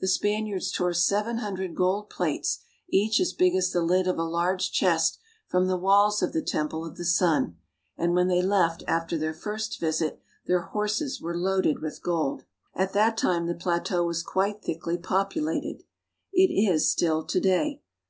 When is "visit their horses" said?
9.80-11.22